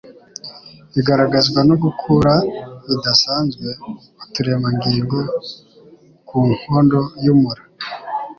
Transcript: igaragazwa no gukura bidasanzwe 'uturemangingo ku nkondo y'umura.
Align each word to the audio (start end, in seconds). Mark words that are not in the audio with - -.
igaragazwa 0.99 1.59
no 1.69 1.75
gukura 1.83 2.33
bidasanzwe 2.87 3.67
'uturemangingo 3.77 5.17
ku 6.27 6.37
nkondo 6.55 6.99
y'umura. 7.23 7.63